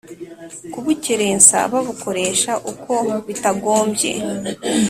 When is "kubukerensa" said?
0.73-1.57